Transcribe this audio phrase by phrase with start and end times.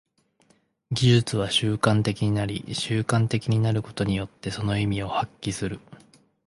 [0.91, 5.79] 技術は習慣的になり、習慣的になることによってその意味を発揮する。